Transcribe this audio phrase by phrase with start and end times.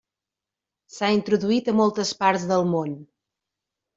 [0.93, 2.99] S'ha introduït a moltes parts del món.